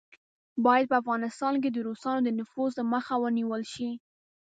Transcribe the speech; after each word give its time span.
باید 0.65 0.85
په 0.91 0.95
افغانستان 1.01 1.53
کې 1.61 1.69
د 1.71 1.77
روسانو 1.87 2.19
د 2.23 2.29
نفوذ 2.39 2.73
مخه 2.93 3.13
ونیوله 3.23 3.67
شي. 3.73 3.89